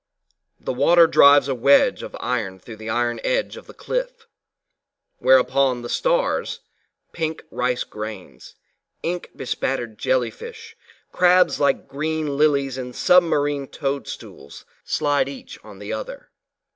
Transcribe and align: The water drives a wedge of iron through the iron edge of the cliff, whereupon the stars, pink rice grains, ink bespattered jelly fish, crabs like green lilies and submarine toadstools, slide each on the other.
The 0.59 0.73
water 0.73 1.05
drives 1.05 1.47
a 1.47 1.53
wedge 1.53 2.01
of 2.01 2.17
iron 2.19 2.57
through 2.57 2.77
the 2.77 2.89
iron 2.89 3.19
edge 3.23 3.55
of 3.55 3.67
the 3.67 3.73
cliff, 3.75 4.25
whereupon 5.19 5.83
the 5.83 5.89
stars, 5.89 6.61
pink 7.11 7.43
rice 7.51 7.83
grains, 7.83 8.55
ink 9.03 9.29
bespattered 9.35 9.99
jelly 9.99 10.31
fish, 10.31 10.75
crabs 11.11 11.59
like 11.59 11.87
green 11.87 12.35
lilies 12.35 12.79
and 12.79 12.95
submarine 12.95 13.67
toadstools, 13.67 14.65
slide 14.83 15.29
each 15.29 15.59
on 15.63 15.77
the 15.77 15.93
other. 15.93 16.31